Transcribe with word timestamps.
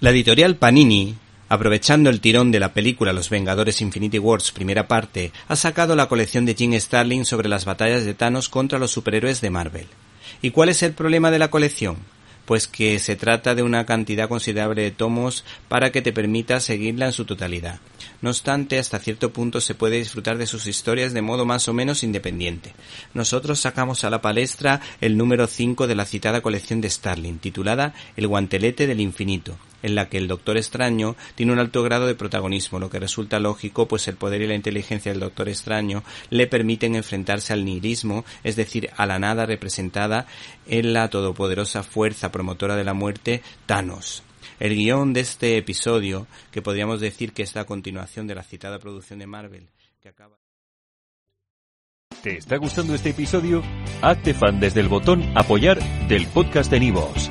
La 0.00 0.10
editorial 0.10 0.54
Panini, 0.54 1.16
aprovechando 1.48 2.08
el 2.08 2.20
tirón 2.20 2.52
de 2.52 2.60
la 2.60 2.72
película 2.72 3.12
Los 3.12 3.30
Vengadores 3.30 3.80
Infinity 3.80 4.20
Wars 4.20 4.52
primera 4.52 4.86
parte, 4.86 5.32
ha 5.48 5.56
sacado 5.56 5.96
la 5.96 6.06
colección 6.06 6.46
de 6.46 6.54
Jim 6.54 6.72
Starlin 6.78 7.24
sobre 7.24 7.48
las 7.48 7.64
batallas 7.64 8.04
de 8.04 8.14
Thanos 8.14 8.48
contra 8.48 8.78
los 8.78 8.92
superhéroes 8.92 9.40
de 9.40 9.50
Marvel. 9.50 9.88
¿Y 10.40 10.52
cuál 10.52 10.68
es 10.68 10.84
el 10.84 10.92
problema 10.92 11.32
de 11.32 11.40
la 11.40 11.50
colección? 11.50 11.96
pues 12.48 12.66
que 12.66 12.98
se 12.98 13.14
trata 13.14 13.54
de 13.54 13.62
una 13.62 13.84
cantidad 13.84 14.26
considerable 14.26 14.80
de 14.80 14.90
tomos 14.90 15.44
para 15.68 15.92
que 15.92 16.00
te 16.00 16.14
permita 16.14 16.60
seguirla 16.60 17.04
en 17.04 17.12
su 17.12 17.26
totalidad. 17.26 17.78
No 18.22 18.30
obstante, 18.30 18.78
hasta 18.78 18.98
cierto 18.98 19.34
punto 19.34 19.60
se 19.60 19.74
puede 19.74 19.98
disfrutar 19.98 20.38
de 20.38 20.46
sus 20.46 20.66
historias 20.66 21.12
de 21.12 21.20
modo 21.20 21.44
más 21.44 21.68
o 21.68 21.74
menos 21.74 22.02
independiente. 22.02 22.72
Nosotros 23.12 23.60
sacamos 23.60 24.02
a 24.02 24.08
la 24.08 24.22
palestra 24.22 24.80
el 25.02 25.18
número 25.18 25.46
5 25.46 25.86
de 25.86 25.94
la 25.94 26.06
citada 26.06 26.40
colección 26.40 26.80
de 26.80 26.88
Starling, 26.88 27.36
titulada 27.36 27.92
El 28.16 28.28
guantelete 28.28 28.86
del 28.86 29.00
infinito, 29.00 29.58
en 29.82 29.94
la 29.94 30.08
que 30.08 30.18
el 30.18 30.28
Doctor 30.28 30.56
Extraño 30.56 31.16
tiene 31.34 31.52
un 31.52 31.58
alto 31.58 31.82
grado 31.82 32.06
de 32.06 32.14
protagonismo, 32.14 32.78
lo 32.78 32.90
que 32.90 32.98
resulta 32.98 33.38
lógico, 33.38 33.88
pues 33.88 34.08
el 34.08 34.16
poder 34.16 34.42
y 34.42 34.46
la 34.46 34.54
inteligencia 34.54 35.12
del 35.12 35.20
Doctor 35.20 35.48
Extraño 35.48 36.02
le 36.30 36.46
permiten 36.46 36.94
enfrentarse 36.94 37.52
al 37.52 37.64
nihilismo, 37.64 38.24
es 38.44 38.56
decir, 38.56 38.90
a 38.96 39.06
la 39.06 39.18
nada 39.18 39.46
representada 39.46 40.26
en 40.66 40.92
la 40.92 41.08
todopoderosa 41.08 41.82
fuerza 41.82 42.32
promotora 42.32 42.76
de 42.76 42.84
la 42.84 42.94
muerte, 42.94 43.42
Thanos. 43.66 44.22
El 44.60 44.74
guion 44.74 45.12
de 45.12 45.20
este 45.20 45.56
episodio, 45.56 46.26
que 46.50 46.62
podríamos 46.62 47.00
decir 47.00 47.32
que 47.32 47.42
es 47.42 47.54
la 47.54 47.64
continuación 47.64 48.26
de 48.26 48.34
la 48.34 48.42
citada 48.42 48.78
producción 48.78 49.18
de 49.18 49.26
Marvel, 49.26 49.68
que 50.00 50.08
acaba... 50.08 50.36
¿Te 52.22 52.38
está 52.38 52.56
gustando 52.56 52.94
este 52.94 53.10
episodio? 53.10 53.62
Hazte 54.02 54.34
fan 54.34 54.58
desde 54.58 54.80
el 54.80 54.88
botón 54.88 55.22
apoyar 55.36 55.78
del 56.08 56.26
podcast 56.26 56.70
de 56.70 56.80
Nivos. 56.80 57.30